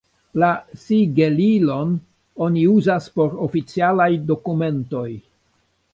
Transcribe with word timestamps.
La 0.43 0.47
sigelilon 0.85 1.93
oni 2.47 2.65
uzas 2.79 3.07
por 3.19 3.39
oficialaj 3.49 4.09
dokumentoj. 4.33 5.09